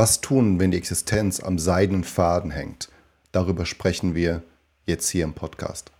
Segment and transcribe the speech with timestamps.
[0.00, 2.88] Was tun, wenn die Existenz am seidenen Faden hängt?
[3.32, 4.42] Darüber sprechen wir
[4.86, 5.92] jetzt hier im Podcast.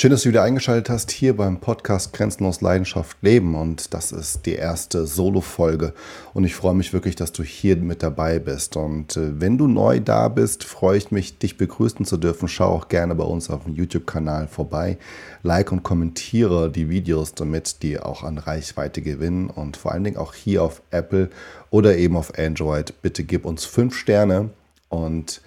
[0.00, 3.56] Schön, dass du wieder eingeschaltet hast hier beim Podcast Grenzenlos Leidenschaft Leben.
[3.56, 5.92] Und das ist die erste Solo-Folge.
[6.34, 8.76] Und ich freue mich wirklich, dass du hier mit dabei bist.
[8.76, 12.46] Und äh, wenn du neu da bist, freue ich mich, dich begrüßen zu dürfen.
[12.46, 14.98] Schau auch gerne bei uns auf dem YouTube-Kanal vorbei,
[15.42, 19.50] like und kommentiere die Videos, damit die auch an Reichweite gewinnen.
[19.50, 21.28] Und vor allen Dingen auch hier auf Apple
[21.70, 23.02] oder eben auf Android.
[23.02, 24.50] Bitte gib uns fünf Sterne.
[24.90, 25.40] Und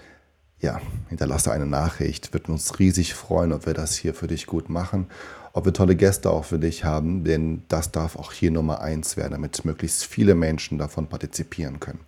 [0.61, 2.33] ja, hinterlasse eine Nachricht.
[2.33, 5.07] Wird uns riesig freuen, ob wir das hier für dich gut machen,
[5.53, 9.17] ob wir tolle Gäste auch für dich haben, denn das darf auch hier Nummer eins
[9.17, 11.99] werden, damit möglichst viele Menschen davon partizipieren können.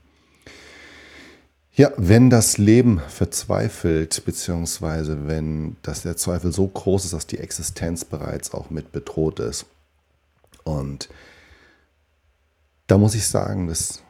[1.76, 7.40] Ja, wenn das Leben verzweifelt, beziehungsweise wenn das der Zweifel so groß ist, dass die
[7.40, 9.66] Existenz bereits auch mit bedroht ist.
[10.64, 11.10] Und
[12.86, 14.04] da muss ich sagen, das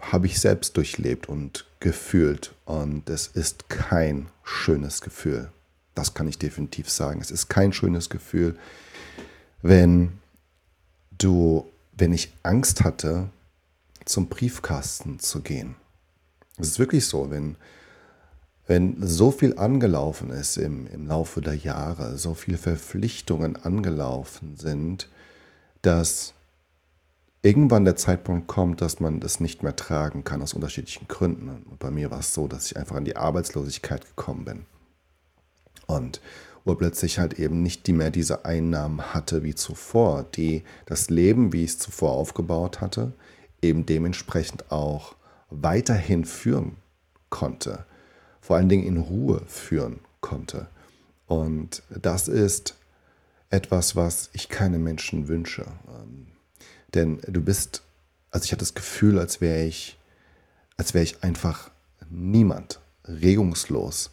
[0.00, 2.54] habe ich selbst durchlebt und gefühlt.
[2.64, 5.50] Und es ist kein schönes Gefühl.
[5.94, 7.20] Das kann ich definitiv sagen.
[7.20, 8.56] Es ist kein schönes Gefühl,
[9.62, 10.18] wenn
[11.18, 13.28] du, wenn ich Angst hatte,
[14.04, 15.76] zum Briefkasten zu gehen.
[16.58, 17.56] Es ist wirklich so, wenn,
[18.66, 25.08] wenn so viel angelaufen ist im, im Laufe der Jahre, so viele Verpflichtungen angelaufen sind,
[25.82, 26.34] dass
[27.42, 31.48] irgendwann der Zeitpunkt kommt, dass man das nicht mehr tragen kann aus unterschiedlichen Gründen.
[31.48, 34.66] Und bei mir war es so, dass ich einfach an die Arbeitslosigkeit gekommen bin.
[35.86, 36.20] Und
[36.64, 41.64] wo plötzlich halt eben nicht mehr diese Einnahmen hatte wie zuvor, die das Leben, wie
[41.64, 43.12] ich es zuvor aufgebaut hatte,
[43.62, 45.14] eben dementsprechend auch
[45.48, 46.76] weiterhin führen
[47.30, 47.86] konnte.
[48.40, 50.68] Vor allen Dingen in Ruhe führen konnte.
[51.26, 52.76] Und das ist
[53.48, 55.64] etwas, was ich keinem Menschen wünsche.
[56.94, 57.82] Denn du bist,
[58.30, 59.98] also ich hatte das Gefühl, als wäre ich,
[60.76, 61.70] als wäre ich einfach
[62.08, 64.10] niemand, regungslos,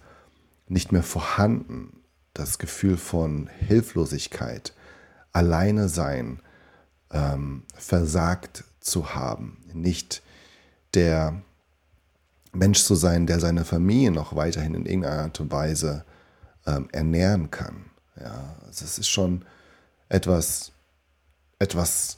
[0.67, 2.01] nicht mehr vorhanden.
[2.33, 4.73] Das Gefühl von Hilflosigkeit,
[5.31, 6.39] alleine sein,
[7.11, 10.21] ähm, versagt zu haben, nicht
[10.93, 11.41] der
[12.53, 16.05] Mensch zu sein, der seine Familie noch weiterhin in irgendeiner Art und Weise
[16.65, 17.85] ähm, ernähren kann.
[18.19, 19.45] Ja, also es ist schon
[20.09, 20.71] etwas,
[21.59, 22.17] etwas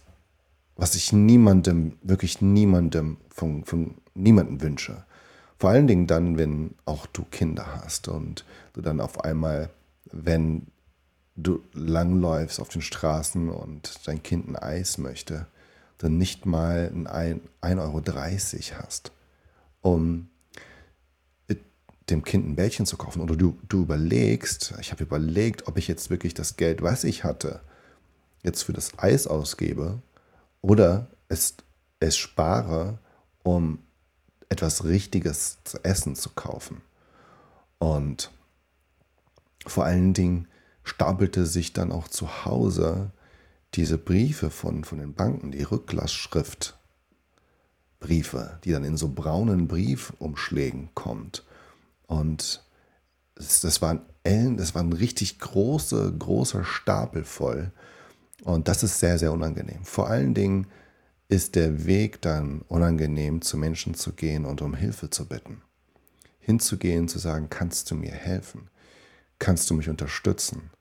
[0.79, 5.03] was ich niemandem, wirklich niemandem, von, von niemandem wünsche.
[5.57, 9.69] Vor allen Dingen dann, wenn auch du Kinder hast und du dann auf einmal,
[10.05, 10.67] wenn
[11.35, 15.47] du langläufst auf den Straßen und dein Kind ein Eis möchte,
[15.97, 18.01] dann nicht mal ein 1,30 Euro
[18.81, 19.11] hast,
[19.81, 20.29] um
[22.09, 23.21] dem Kind ein Bällchen zu kaufen.
[23.21, 27.25] Oder du, du überlegst, ich habe überlegt, ob ich jetzt wirklich das Geld, was ich
[27.25, 27.59] hatte,
[28.43, 30.01] jetzt für das Eis ausgebe
[30.61, 31.55] oder es,
[31.99, 32.99] es spare,
[33.43, 33.79] um
[34.49, 36.81] etwas Richtiges zu essen zu kaufen.
[37.77, 38.31] Und
[39.65, 40.47] vor allen Dingen
[40.83, 43.11] stapelte sich dann auch zu Hause
[43.75, 46.75] diese Briefe von, von den Banken, die Rücklassschrift.
[47.99, 51.43] Briefe, die dann in so braunen Briefumschlägen kommt.
[52.07, 52.63] Und
[53.35, 57.71] das, das waren Ellen, das war ein richtig großer, großer Stapel voll.
[58.43, 59.83] Und das ist sehr, sehr unangenehm.
[59.83, 60.67] Vor allen Dingen
[61.27, 65.61] ist der Weg dann unangenehm, zu Menschen zu gehen und um Hilfe zu bitten.
[66.39, 68.69] Hinzugehen, zu sagen, kannst du mir helfen?
[69.37, 70.71] Kannst du mich unterstützen?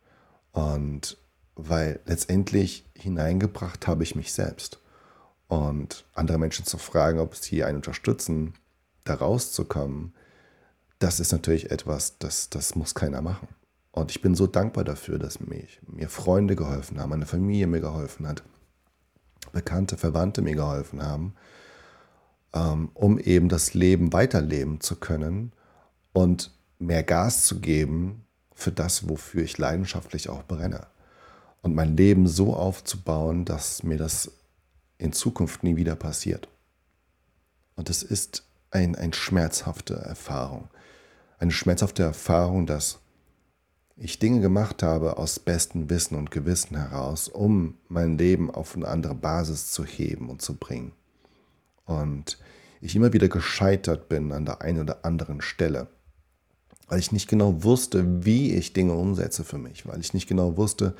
[0.53, 1.19] Und
[1.55, 4.81] weil letztendlich hineingebracht habe ich mich selbst.
[5.49, 8.55] Und andere Menschen zu fragen, ob sie einen unterstützen,
[9.05, 10.15] da rauszukommen,
[10.99, 13.49] das ist natürlich etwas, das, das muss keiner machen.
[13.99, 17.81] Und ich bin so dankbar dafür, dass mich, mir Freunde geholfen haben, meine Familie mir
[17.81, 18.43] geholfen hat,
[19.53, 21.35] Bekannte, Verwandte mir geholfen haben,
[22.53, 25.53] ähm, um eben das Leben weiterleben zu können
[26.13, 28.25] und mehr Gas zu geben
[28.55, 30.87] für das, wofür ich leidenschaftlich auch brenne.
[31.63, 34.33] Und mein Leben so aufzubauen, dass mir das
[34.99, 36.49] in Zukunft nie wieder passiert.
[37.75, 40.69] Und es ist ein, eine schmerzhafte Erfahrung.
[41.39, 42.99] Eine schmerzhafte Erfahrung, dass
[44.01, 48.87] ich Dinge gemacht habe aus bestem Wissen und Gewissen heraus, um mein Leben auf eine
[48.87, 50.93] andere Basis zu heben und zu bringen.
[51.85, 52.39] Und
[52.81, 55.89] ich immer wieder gescheitert bin an der einen oder anderen Stelle,
[56.87, 60.57] weil ich nicht genau wusste, wie ich Dinge umsetze für mich, weil ich nicht genau
[60.57, 60.95] wusste,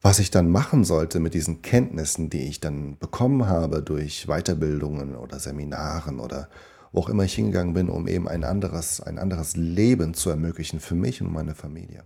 [0.00, 5.14] was ich dann machen sollte mit diesen Kenntnissen, die ich dann bekommen habe durch Weiterbildungen
[5.14, 6.48] oder Seminaren oder
[6.92, 10.78] wo auch immer ich hingegangen bin, um eben ein anderes, ein anderes Leben zu ermöglichen
[10.78, 12.04] für mich und meine Familie.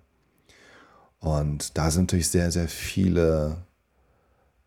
[1.18, 3.58] Und da sind natürlich sehr, sehr viele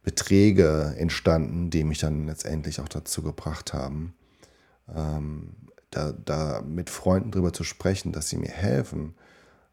[0.03, 4.13] Beträge entstanden, die mich dann letztendlich auch dazu gebracht haben,
[4.93, 5.55] ähm,
[5.91, 9.15] da, da mit Freunden drüber zu sprechen, dass sie mir helfen,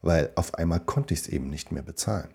[0.03, 2.31] weil auf einmal konnte ich es eben nicht mehr bezahlen.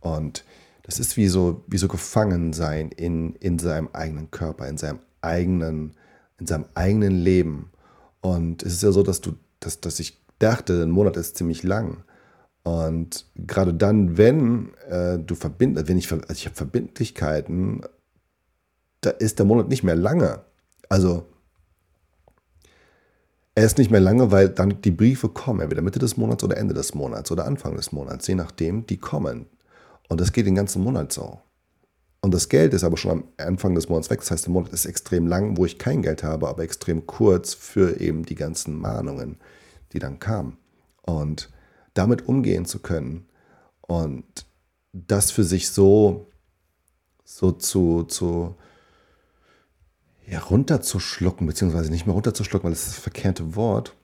[0.00, 0.44] Und
[0.82, 5.00] das ist wie so, wie so gefangen sein in, in seinem eigenen Körper, in seinem
[5.20, 5.94] eigenen
[6.42, 7.70] in seinem eigenen Leben.
[8.20, 11.62] Und es ist ja so, dass du, dass, dass ich dachte, ein Monat ist ziemlich
[11.62, 12.02] lang.
[12.64, 17.82] Und gerade dann, wenn äh, du verbindest, wenn ich, also ich habe Verbindlichkeiten,
[19.00, 20.40] da ist der Monat nicht mehr lange.
[20.88, 21.26] Also
[23.54, 26.56] er ist nicht mehr lange, weil dann die Briefe kommen, entweder Mitte des Monats oder
[26.56, 29.46] Ende des Monats oder Anfang des Monats, je nachdem, die kommen.
[30.08, 31.40] Und das geht den ganzen Monat so.
[32.24, 34.20] Und das Geld ist aber schon am Anfang des Monats weg.
[34.20, 37.52] Das heißt, der Monat ist extrem lang, wo ich kein Geld habe, aber extrem kurz
[37.52, 39.38] für eben die ganzen Mahnungen,
[39.92, 40.56] die dann kamen.
[41.02, 41.50] Und
[41.94, 43.26] damit umgehen zu können
[43.80, 44.46] und
[44.92, 46.28] das für sich so,
[47.24, 48.54] so zu, zu
[50.26, 53.96] ja, runterzuschlucken, beziehungsweise nicht mehr runterzuschlucken, weil das ist das verkehrte Wort,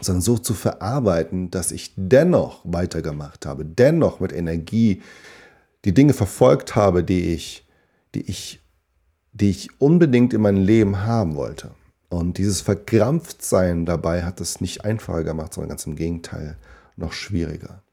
[0.00, 5.02] sondern so zu verarbeiten, dass ich dennoch weitergemacht habe, dennoch mit Energie
[5.86, 7.64] die Dinge verfolgt habe, die ich,
[8.14, 8.60] die ich,
[9.32, 11.70] die ich unbedingt in meinem Leben haben wollte.
[12.08, 16.58] Und dieses Verkrampftsein dabei hat es nicht einfacher gemacht, sondern ganz im Gegenteil
[16.96, 17.84] noch schwieriger.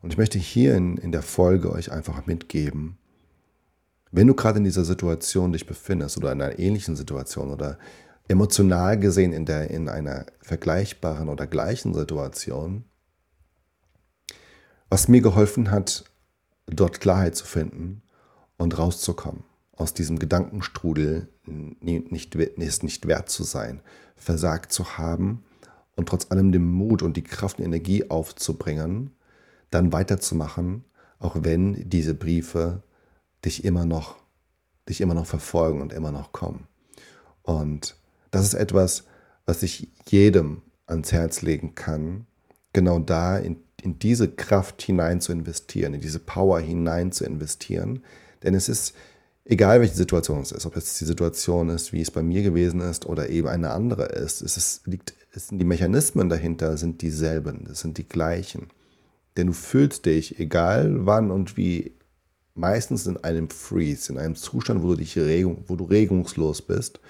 [0.00, 2.98] Und ich möchte hier in, in der Folge euch einfach mitgeben,
[4.12, 7.78] wenn du gerade in dieser Situation dich befindest oder in einer ähnlichen Situation oder
[8.28, 12.84] emotional gesehen in, der, in einer vergleichbaren oder gleichen Situation,
[14.88, 16.04] was mir geholfen hat,
[16.76, 18.02] dort Klarheit zu finden
[18.56, 19.44] und rauszukommen
[19.78, 23.80] aus diesem Gedankenstrudel, nicht, es nicht wert zu sein,
[24.16, 25.44] versagt zu haben
[25.96, 29.12] und trotz allem den Mut und die Kraft und Energie aufzubringen,
[29.70, 30.84] dann weiterzumachen,
[31.20, 32.82] auch wenn diese Briefe
[33.44, 34.16] dich immer noch,
[34.88, 36.66] dich immer noch verfolgen und immer noch kommen.
[37.42, 37.96] Und
[38.30, 39.04] das ist etwas,
[39.46, 42.26] was ich jedem ans Herz legen kann,
[42.72, 48.02] genau da in in diese Kraft hinein zu investieren, in diese Power hinein zu investieren.
[48.42, 48.94] Denn es ist
[49.44, 52.80] egal, welche Situation es ist, ob es die Situation ist, wie es bei mir gewesen
[52.80, 57.02] ist oder eben eine andere ist, es ist, liegt, es sind die Mechanismen dahinter sind
[57.02, 58.68] dieselben, es sind die gleichen.
[59.36, 61.92] Denn du fühlst dich, egal wann und wie,
[62.58, 67.00] meistens in einem Freeze, in einem Zustand, wo du dich regung, wo du regungslos bist.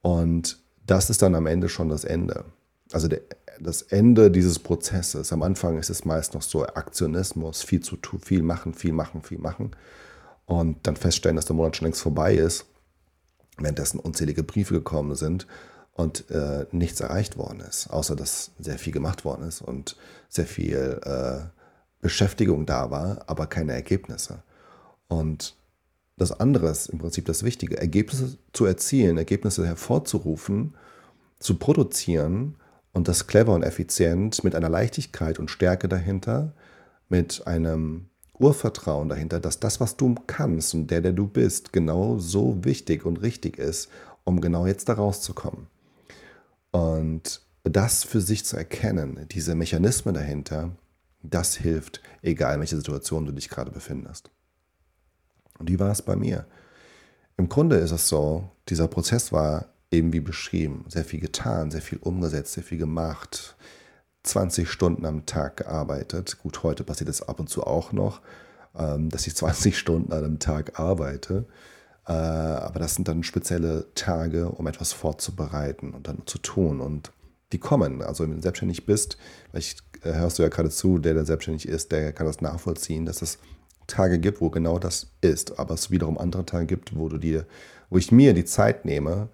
[0.00, 2.44] Und das ist dann am Ende schon das Ende.
[2.90, 3.20] Also der,
[3.60, 5.32] das Ende dieses Prozesses.
[5.32, 9.22] Am Anfang ist es meist noch so Aktionismus, viel zu tun, viel machen, viel machen,
[9.22, 9.76] viel machen.
[10.46, 12.66] Und dann feststellen, dass der Monat schon längst vorbei ist,
[13.58, 15.46] währenddessen unzählige Briefe gekommen sind
[15.92, 19.96] und äh, nichts erreicht worden ist, außer dass sehr viel gemacht worden ist und
[20.28, 21.40] sehr viel äh,
[22.00, 24.42] Beschäftigung da war, aber keine Ergebnisse.
[25.08, 25.56] Und
[26.16, 30.74] das andere ist im Prinzip das Wichtige, Ergebnisse zu erzielen, Ergebnisse hervorzurufen,
[31.38, 32.56] zu produzieren
[32.92, 36.52] und das clever und effizient mit einer Leichtigkeit und Stärke dahinter,
[37.08, 38.06] mit einem
[38.38, 43.04] Urvertrauen dahinter, dass das, was du kannst und der, der du bist, genau so wichtig
[43.04, 43.88] und richtig ist,
[44.24, 45.68] um genau jetzt da rauszukommen.
[46.70, 50.70] Und das für sich zu erkennen, diese Mechanismen dahinter,
[51.22, 54.30] das hilft, egal in welcher Situation du dich gerade befindest.
[55.58, 56.46] Und wie war es bei mir?
[57.36, 61.82] Im Grunde ist es so, dieser Prozess war eben wie beschrieben, sehr viel getan, sehr
[61.82, 63.56] viel umgesetzt, sehr viel gemacht,
[64.24, 66.38] 20 Stunden am Tag gearbeitet.
[66.42, 68.20] Gut, heute passiert es ab und zu auch noch,
[68.76, 71.46] ähm, dass ich 20 Stunden einem Tag arbeite.
[72.06, 76.80] Äh, aber das sind dann spezielle Tage, um etwas vorzubereiten und dann zu tun.
[76.80, 77.12] Und
[77.52, 78.02] die kommen.
[78.02, 79.18] Also wenn du selbstständig bist,
[79.50, 83.06] vielleicht äh, hörst du ja gerade zu, der, der selbstständig ist, der kann das nachvollziehen,
[83.06, 83.38] dass es
[83.86, 85.58] Tage gibt, wo genau das ist.
[85.58, 87.46] Aber es wiederum andere Tage gibt, wo du dir,
[87.90, 89.28] wo ich mir die Zeit nehme,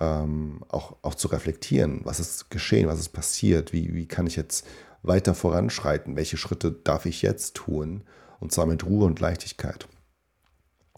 [0.00, 4.36] ähm, auch, auch zu reflektieren, was ist geschehen, was ist passiert, wie, wie kann ich
[4.36, 4.66] jetzt
[5.02, 8.04] weiter voranschreiten, welche Schritte darf ich jetzt tun
[8.38, 9.88] und zwar mit Ruhe und Leichtigkeit.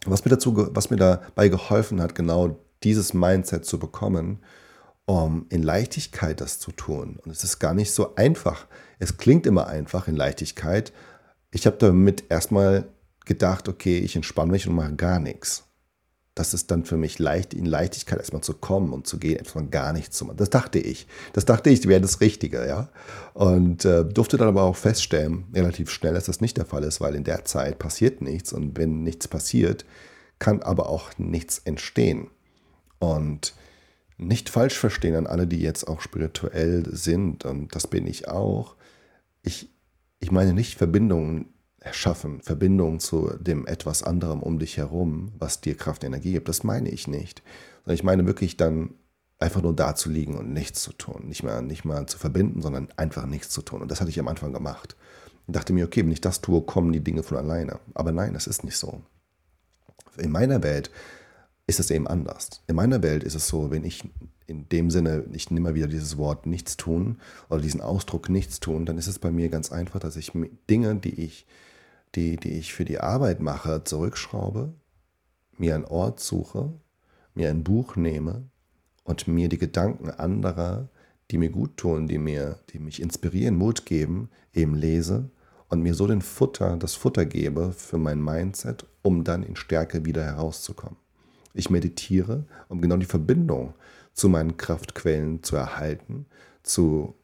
[0.05, 4.39] Was mir, dazu, was mir dabei geholfen hat, genau dieses Mindset zu bekommen
[5.05, 7.19] um in Leichtigkeit das zu tun.
[7.23, 8.67] Und es ist gar nicht so einfach.
[8.99, 10.93] Es klingt immer einfach in Leichtigkeit.
[11.51, 12.87] Ich habe damit erstmal
[13.25, 15.65] gedacht, okay, ich entspanne mich und mache gar nichts.
[16.35, 19.67] Das ist dann für mich leicht, in Leichtigkeit erstmal zu kommen und zu gehen, erstmal
[19.67, 20.37] gar nichts zu machen.
[20.37, 21.07] Das dachte ich.
[21.33, 22.89] Das dachte ich, wäre das Richtige, ja.
[23.35, 27.01] Und äh, durfte dann aber auch feststellen, relativ schnell, dass das nicht der Fall ist,
[27.01, 29.85] weil in der Zeit passiert nichts und wenn nichts passiert,
[30.39, 32.31] kann aber auch nichts entstehen.
[32.97, 33.53] Und
[34.17, 38.75] nicht falsch verstehen an alle, die jetzt auch spirituell sind, und das bin ich auch.
[39.43, 39.69] Ich,
[40.19, 41.52] ich meine nicht Verbindungen
[41.83, 46.47] erschaffen, Verbindungen zu dem etwas anderem um dich herum, was dir Kraft und Energie gibt.
[46.47, 47.43] Das meine ich nicht.
[47.83, 48.95] Sondern ich meine wirklich dann
[49.39, 51.27] einfach nur da zu liegen und nichts zu tun.
[51.27, 53.81] Nicht mal, nicht mal zu verbinden, sondern einfach nichts zu tun.
[53.81, 54.95] Und das hatte ich am Anfang gemacht.
[55.45, 57.79] Und dachte mir, okay, wenn ich das tue, kommen die Dinge von alleine.
[57.93, 59.01] Aber nein, das ist nicht so.
[60.17, 60.89] In meiner Welt
[61.67, 62.61] ist es eben anders.
[62.67, 64.09] In meiner Welt ist es so, wenn ich
[64.47, 68.85] in dem Sinne, ich nehme wieder dieses Wort nichts tun oder diesen Ausdruck nichts tun,
[68.85, 70.31] dann ist es bei mir ganz einfach, dass ich
[70.69, 71.45] Dinge, die ich,
[72.15, 74.73] die, die ich für die Arbeit mache, zurückschraube,
[75.57, 76.73] mir einen Ort suche,
[77.33, 78.49] mir ein Buch nehme
[79.03, 80.89] und mir die Gedanken anderer,
[81.31, 85.29] die mir gut tun, die mir, die mich inspirieren, Mut geben, eben lese
[85.69, 90.05] und mir so den Futter, das Futter gebe für mein Mindset, um dann in Stärke
[90.05, 90.97] wieder herauszukommen.
[91.53, 93.73] Ich meditiere, um genau die Verbindung
[94.13, 96.25] zu meinen Kraftquellen zu erhalten,
[96.61, 97.15] zu,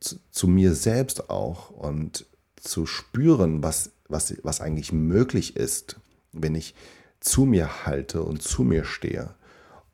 [0.00, 5.96] zu, zu mir selbst auch und zu spüren, was, was, was eigentlich möglich ist,
[6.32, 6.74] wenn ich
[7.20, 9.34] zu mir halte und zu mir stehe.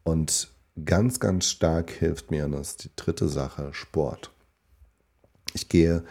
[0.05, 0.51] Und
[0.85, 4.31] ganz, ganz stark hilft mir, das ist die dritte Sache, Sport.
[5.55, 6.05] Ich gehe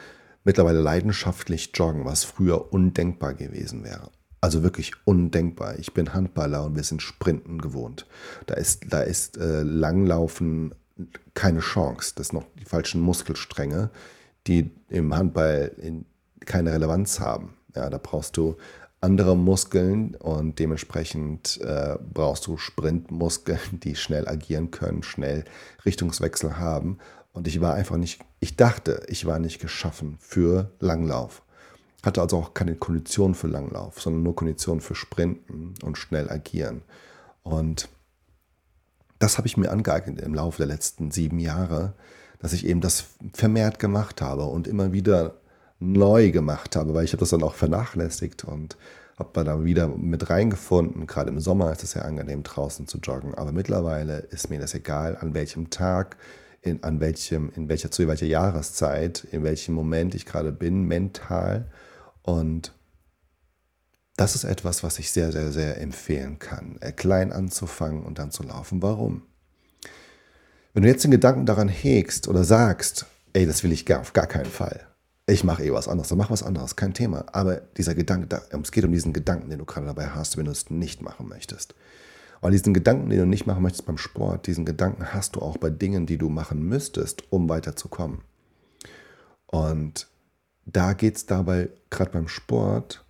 [0.43, 4.11] mittlerweile leidenschaftlich joggen, was früher undenkbar gewesen wäre.
[4.41, 5.79] Also wirklich undenkbar.
[5.79, 8.05] Ich bin Handballer und wir sind Sprinten gewohnt.
[8.45, 10.75] Da ist, da ist äh, Langlaufen
[11.33, 12.13] keine Chance.
[12.15, 13.89] Das sind noch die falschen Muskelstränge,
[14.47, 16.05] die im Handball in,
[16.45, 17.54] keine Relevanz haben.
[17.75, 18.55] Ja, da brauchst du
[19.01, 25.45] andere Muskeln und dementsprechend äh, brauchst du Sprintmuskeln, die schnell agieren können, schnell
[25.85, 26.97] Richtungswechsel haben.
[27.31, 31.43] Und ich war einfach nicht, ich dachte, ich war nicht geschaffen für Langlauf.
[32.03, 36.81] Hatte also auch keine Kondition für Langlauf, sondern nur Kondition für Sprinten und schnell agieren.
[37.43, 37.89] Und
[39.19, 41.93] das habe ich mir angeeignet im Laufe der letzten sieben Jahre,
[42.39, 45.35] dass ich eben das vermehrt gemacht habe und immer wieder
[45.79, 48.77] neu gemacht habe, weil ich habe das dann auch vernachlässigt und
[49.17, 51.07] habe da wieder mit reingefunden.
[51.07, 53.33] Gerade im Sommer ist es sehr angenehm, draußen zu joggen.
[53.33, 56.17] Aber mittlerweile ist mir das egal, an welchem Tag,
[56.61, 61.71] in, an welchem, in welcher, zu welcher Jahreszeit, in welchem Moment ich gerade bin, mental.
[62.23, 62.73] Und
[64.17, 66.77] das ist etwas, was ich sehr, sehr, sehr empfehlen kann.
[66.81, 68.81] Äh, klein anzufangen und dann zu laufen.
[68.81, 69.23] Warum?
[70.73, 74.11] Wenn du jetzt den Gedanken daran hegst oder sagst, ey, das will ich gar, auf
[74.11, 74.87] gar keinen Fall.
[75.27, 77.25] Ich mache eh was anderes, dann mach was anderes, kein Thema.
[77.31, 80.51] Aber dieser Gedanke, es geht um diesen Gedanken, den du gerade dabei hast, wenn du
[80.51, 81.73] es nicht machen möchtest.
[82.41, 85.57] Weil diesen Gedanken, den du nicht machen möchtest beim Sport, diesen Gedanken hast du auch
[85.57, 88.21] bei Dingen, die du machen müsstest, um weiterzukommen.
[89.47, 90.07] Und
[90.65, 93.03] da geht es dabei, gerade beim Sport,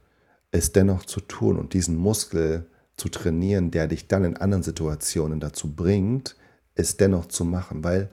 [0.52, 5.42] es dennoch zu tun und diesen Muskel zu trainieren, der dich dann in anderen Situationen
[5.42, 6.38] dazu bringt,
[6.76, 7.84] es dennoch zu machen.
[7.84, 8.10] Weil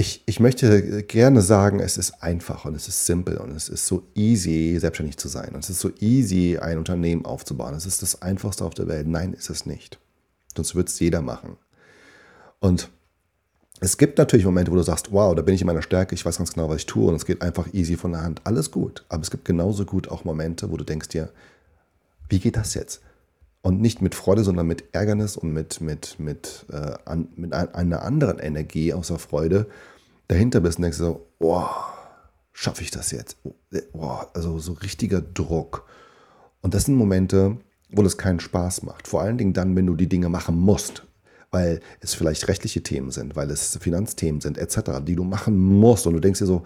[0.00, 3.86] ich, ich möchte gerne sagen, es ist einfach und es ist simpel und es ist
[3.86, 5.50] so easy, selbstständig zu sein.
[5.54, 7.74] Und es ist so easy, ein Unternehmen aufzubauen.
[7.74, 9.06] Es ist das Einfachste auf der Welt.
[9.06, 9.98] Nein, ist es nicht.
[10.56, 11.58] Sonst würde es jeder machen.
[12.60, 12.88] Und
[13.80, 16.24] es gibt natürlich Momente, wo du sagst, wow, da bin ich in meiner Stärke, ich
[16.24, 18.40] weiß ganz genau, was ich tue und es geht einfach easy von der Hand.
[18.44, 19.04] Alles gut.
[19.10, 21.28] Aber es gibt genauso gut auch Momente, wo du denkst dir,
[22.30, 23.02] wie geht das jetzt?
[23.62, 28.02] Und nicht mit Freude, sondern mit Ärgernis und mit, mit, mit, äh, an, mit einer
[28.02, 29.66] anderen Energie außer Freude
[30.28, 31.68] dahinter bist und denkst so, wow,
[32.52, 33.36] schaffe ich das jetzt?
[33.92, 35.86] Wow, also so richtiger Druck.
[36.62, 37.58] Und das sind Momente,
[37.90, 39.08] wo es keinen Spaß macht.
[39.08, 41.04] Vor allen Dingen dann, wenn du die Dinge machen musst
[41.50, 46.06] weil es vielleicht rechtliche Themen sind, weil es Finanzthemen sind, etc., die du machen musst
[46.06, 46.62] und du denkst dir so,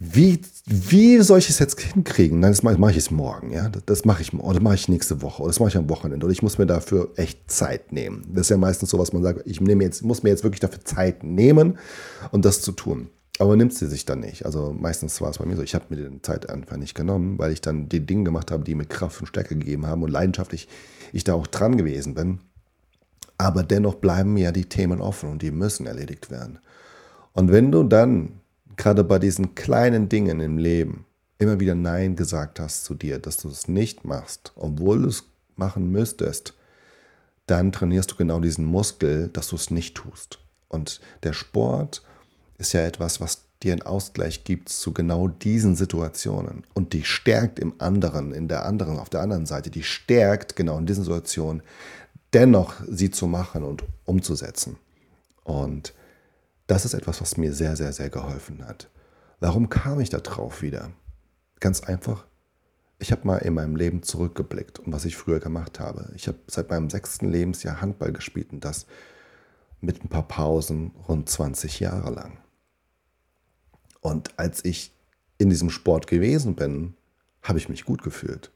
[0.00, 2.38] wie, wie soll ich es jetzt hinkriegen?
[2.38, 3.68] Nein, das mache, ich es morgen, ja.
[3.68, 5.90] Das, das mache ich oder das mache ich nächste Woche oder das mache ich am
[5.90, 8.24] Wochenende oder ich muss mir dafür echt Zeit nehmen.
[8.32, 10.60] Das ist ja meistens so, was man sagt, ich nehme jetzt, muss mir jetzt wirklich
[10.60, 11.78] dafür Zeit nehmen,
[12.30, 13.08] um das zu tun.
[13.40, 14.46] Aber nimmt sie sich dann nicht.
[14.46, 17.38] Also meistens war es bei mir so, ich habe mir die Zeit einfach nicht genommen,
[17.38, 20.10] weil ich dann die Dinge gemacht habe, die mir Kraft und Stärke gegeben haben und
[20.10, 20.68] leidenschaftlich
[21.12, 22.38] ich da auch dran gewesen bin.
[23.36, 26.60] Aber dennoch bleiben ja die Themen offen und die müssen erledigt werden.
[27.32, 28.37] Und wenn du dann
[28.78, 31.04] gerade bei diesen kleinen Dingen im Leben
[31.38, 35.24] immer wieder Nein gesagt hast zu dir, dass du es nicht machst, obwohl du es
[35.56, 36.54] machen müsstest,
[37.46, 40.38] dann trainierst du genau diesen Muskel, dass du es nicht tust.
[40.68, 42.02] Und der Sport
[42.56, 47.58] ist ja etwas, was dir einen Ausgleich gibt zu genau diesen Situationen und die stärkt
[47.58, 51.62] im anderen, in der anderen, auf der anderen Seite, die stärkt genau in diesen Situationen
[52.34, 54.76] dennoch sie zu machen und umzusetzen.
[55.44, 55.94] Und
[56.68, 58.88] das ist etwas, was mir sehr, sehr, sehr geholfen hat.
[59.40, 60.92] Warum kam ich da drauf wieder?
[61.60, 62.26] Ganz einfach.
[63.00, 66.12] Ich habe mal in meinem Leben zurückgeblickt und was ich früher gemacht habe.
[66.14, 68.86] Ich habe seit meinem sechsten Lebensjahr Handball gespielt und das
[69.80, 72.38] mit ein paar Pausen rund 20 Jahre lang.
[74.00, 74.92] Und als ich
[75.38, 76.94] in diesem Sport gewesen bin,
[77.42, 78.52] habe ich mich gut gefühlt.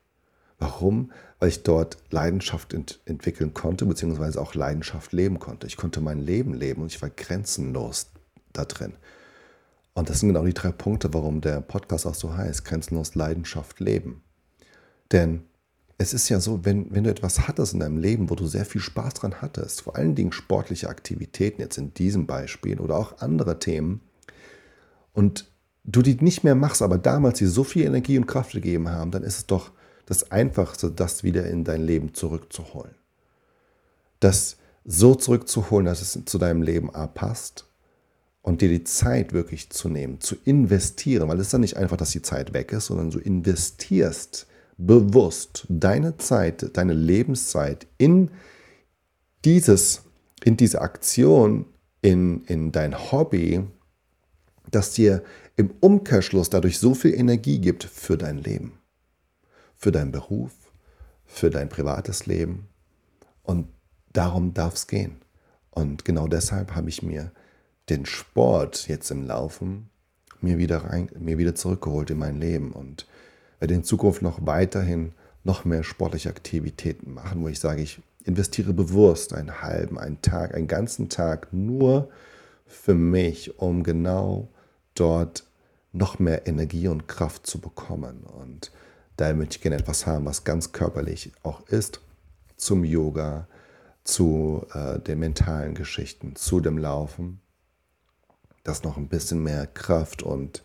[0.58, 1.12] Warum?
[1.38, 5.66] Weil ich dort Leidenschaft ent entwickeln konnte, beziehungsweise auch Leidenschaft leben konnte.
[5.66, 8.10] Ich konnte mein Leben leben und ich war grenzenlos
[8.52, 8.94] da drin.
[9.94, 13.80] Und das sind genau die drei Punkte, warum der Podcast auch so heißt, grenzenlos Leidenschaft
[13.80, 14.22] leben.
[15.10, 15.42] Denn
[15.98, 18.64] es ist ja so, wenn, wenn du etwas hattest in deinem Leben, wo du sehr
[18.64, 23.18] viel Spaß dran hattest, vor allen Dingen sportliche Aktivitäten jetzt in diesem Beispiel oder auch
[23.18, 24.00] andere Themen,
[25.12, 25.50] und
[25.84, 29.10] du die nicht mehr machst, aber damals dir so viel Energie und Kraft gegeben haben,
[29.10, 29.72] dann ist es doch
[30.12, 32.94] das Einfachste, das wieder in dein Leben zurückzuholen.
[34.20, 37.66] Das so zurückzuholen, dass es zu deinem Leben passt
[38.42, 41.96] und dir die Zeit wirklich zu nehmen, zu investieren, weil es ist ja nicht einfach,
[41.96, 48.30] dass die Zeit weg ist, sondern du investierst bewusst deine Zeit, deine Lebenszeit in
[49.46, 50.02] dieses,
[50.44, 51.66] in diese Aktion,
[52.02, 53.64] in, in dein Hobby,
[54.70, 55.22] das dir
[55.56, 58.78] im Umkehrschluss dadurch so viel Energie gibt für dein Leben,
[59.82, 60.52] für deinen Beruf,
[61.26, 62.68] für dein privates Leben.
[63.42, 63.66] Und
[64.12, 65.16] darum darf es gehen.
[65.72, 67.32] Und genau deshalb habe ich mir
[67.88, 69.90] den Sport jetzt im Laufen
[70.40, 73.06] mir wieder, rein, mir wieder zurückgeholt in mein Leben und
[73.58, 75.12] werde in Zukunft noch weiterhin
[75.42, 80.54] noch mehr sportliche Aktivitäten machen, wo ich sage, ich investiere bewusst einen halben, einen Tag,
[80.54, 82.08] einen ganzen Tag nur
[82.66, 84.48] für mich, um genau
[84.94, 85.44] dort
[85.92, 88.22] noch mehr Energie und Kraft zu bekommen.
[88.22, 88.70] Und
[89.22, 92.00] da möchte ich gerne etwas haben, was ganz körperlich auch ist,
[92.56, 93.46] zum Yoga,
[94.02, 97.40] zu äh, den mentalen Geschichten, zu dem Laufen,
[98.64, 100.64] dass noch ein bisschen mehr Kraft und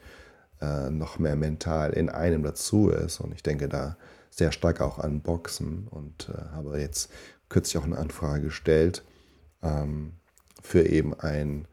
[0.59, 3.19] äh, noch mehr mental in einem dazu ist.
[3.19, 3.95] Und ich denke da
[4.31, 7.11] sehr stark auch an Boxen und äh, habe jetzt
[7.49, 9.03] kürzlich auch eine Anfrage gestellt
[9.61, 10.13] ähm,
[10.63, 11.67] für eben ein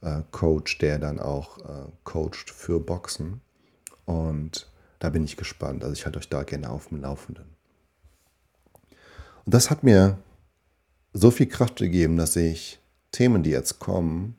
[0.00, 3.42] äh, Coach, der dann auch äh, coacht für Boxen.
[4.06, 4.68] Und
[5.00, 5.82] da bin ich gespannt.
[5.82, 7.56] Also ich halte euch da gerne auf dem Laufenden.
[9.44, 10.18] Und das hat mir
[11.12, 12.78] so viel Kraft gegeben, dass ich
[13.10, 14.36] Themen, die jetzt kommen,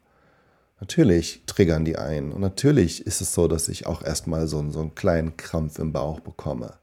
[0.80, 2.32] natürlich triggern die ein.
[2.32, 5.92] Und natürlich ist es so, dass ich auch erstmal so, so einen kleinen Krampf im
[5.92, 6.76] Bauch bekomme.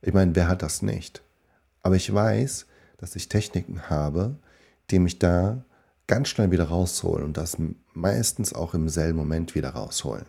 [0.00, 1.22] Ich meine, wer hat das nicht?
[1.82, 2.66] Aber ich weiß,
[2.96, 4.36] dass ich Techniken habe,
[4.90, 5.64] die mich da
[6.06, 7.56] ganz schnell wieder rausholen und das
[7.92, 10.26] meistens auch im selben Moment wieder rausholen.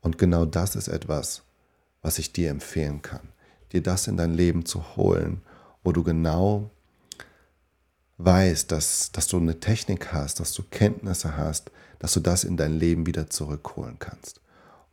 [0.00, 1.42] Und genau das ist etwas,
[2.02, 3.28] was ich dir empfehlen kann,
[3.72, 5.42] dir das in dein Leben zu holen,
[5.82, 6.70] wo du genau
[8.18, 12.56] weißt, dass, dass du eine Technik hast, dass du Kenntnisse hast, dass du das in
[12.56, 14.40] dein Leben wieder zurückholen kannst.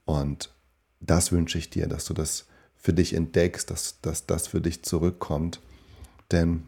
[0.05, 0.53] Und
[0.99, 4.83] das wünsche ich dir, dass du das für dich entdeckst, dass, dass das für dich
[4.83, 5.61] zurückkommt.
[6.31, 6.63] Denn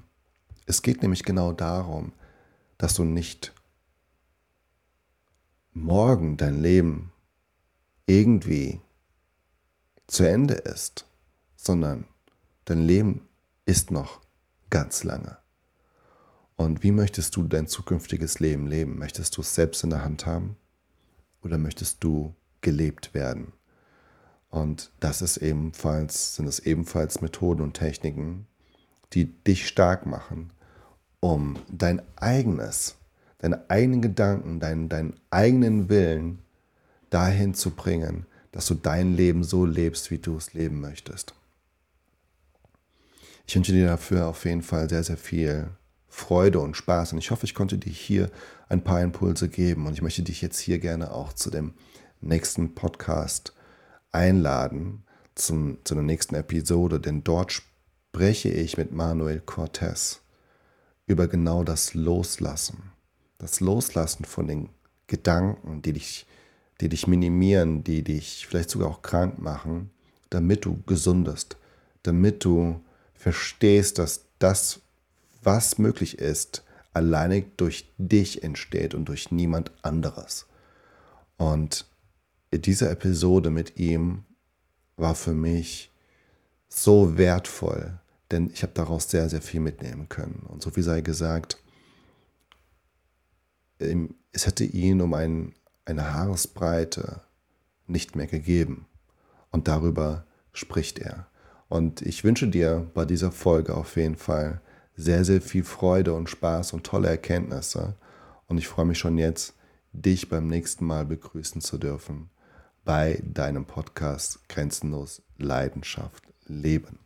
[0.65, 2.12] es geht nämlich genau darum,
[2.78, 3.54] dass du nicht
[5.73, 7.12] morgen dein Leben
[8.06, 8.82] irgendwie
[10.10, 11.06] zu Ende ist,
[11.56, 12.06] sondern
[12.65, 13.28] dein Leben
[13.65, 14.22] ist noch
[14.69, 15.38] ganz lange.
[16.56, 18.98] Und wie möchtest du dein zukünftiges Leben leben?
[18.98, 20.58] Möchtest du es selbst in der Hand haben
[21.41, 23.54] oder möchtest du gelebt werden?
[24.50, 28.48] Und das ist ebenfalls, sind es ebenfalls Methoden und Techniken,
[29.13, 30.52] die dich stark machen,
[31.19, 32.98] um dein eigenes,
[33.38, 36.39] deine eigenen Gedanken, deinen, deinen eigenen Willen
[37.12, 41.33] dahin zu bringen, dass du dein Leben so lebst, wie du es leben möchtest.
[43.47, 45.69] Ich wünsche dir dafür auf jeden Fall sehr, sehr viel
[46.07, 47.13] Freude und Spaß.
[47.13, 48.29] Und ich hoffe, ich konnte dir hier
[48.67, 49.88] ein paar Impulse geben.
[49.88, 51.73] Und ich möchte dich jetzt hier gerne auch zu dem
[52.21, 53.53] nächsten Podcast
[54.12, 55.03] einladen,
[55.35, 60.21] zum, zu der nächsten Episode, denn dort spreche ich mit Manuel Cortez
[61.05, 62.91] über genau das Loslassen.
[63.38, 64.69] Das Loslassen von den
[65.07, 66.27] Gedanken, die dich,
[66.81, 69.89] die dich minimieren, die dich vielleicht sogar auch krank machen,
[70.29, 71.57] damit du gesundest,
[72.03, 72.81] damit du
[73.13, 74.81] verstehst, dass das,
[75.43, 76.63] was möglich ist,
[76.93, 80.47] alleine durch dich entsteht und durch niemand anderes.
[81.37, 81.85] Und
[82.53, 84.23] diese Episode mit ihm
[84.97, 85.91] war für mich
[86.67, 87.99] so wertvoll,
[88.31, 90.45] denn ich habe daraus sehr, sehr viel mitnehmen können.
[90.47, 91.57] Und so wie sei gesagt,
[93.79, 95.53] es hätte ihn um ein,
[95.89, 97.21] eine Haaresbreite
[97.88, 98.86] nicht mehr gegeben.
[99.52, 101.28] Und darüber spricht er.
[101.67, 104.62] Und ich wünsche dir bei dieser Folge auf jeden Fall
[104.95, 107.95] sehr, sehr viel Freude und Spaß und tolle Erkenntnisse.
[108.47, 109.54] Und ich freue mich schon jetzt,
[109.91, 112.30] dich beim nächsten Mal begrüßen zu dürfen
[112.86, 116.97] bei deinem Podcast Grenzenlos Leidenschaft Leben.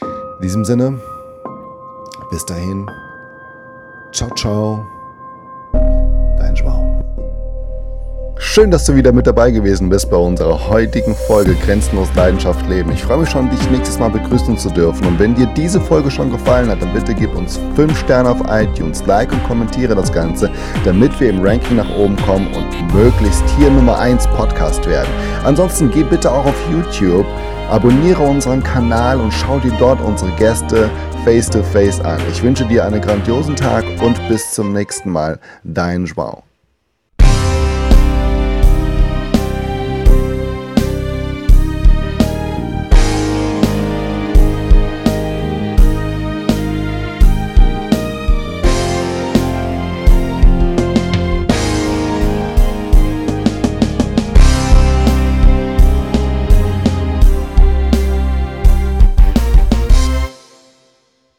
[0.00, 1.00] In diesem Sinne,
[2.30, 2.90] bis dahin,
[4.12, 4.84] ciao, ciao.
[8.46, 12.92] Schön, dass du wieder mit dabei gewesen bist bei unserer heutigen Folge Grenzenlos Leidenschaft Leben.
[12.92, 15.06] Ich freue mich schon, dich nächstes Mal begrüßen zu dürfen.
[15.06, 18.40] Und wenn dir diese Folge schon gefallen hat, dann bitte gib uns 5 Sterne auf
[18.48, 20.50] iTunes, like und kommentiere das Ganze,
[20.84, 25.10] damit wir im Ranking nach oben kommen und möglichst hier Nummer 1 Podcast werden.
[25.44, 27.26] Ansonsten geh bitte auch auf YouTube,
[27.70, 30.90] abonniere unseren Kanal und schau dir dort unsere Gäste
[31.24, 32.20] face to face an.
[32.30, 35.40] Ich wünsche dir einen grandiosen Tag und bis zum nächsten Mal.
[35.64, 36.43] Dein Joao.